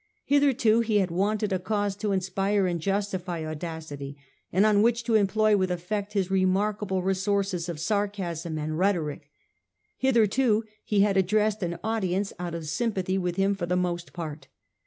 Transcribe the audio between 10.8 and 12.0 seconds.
he had addressed an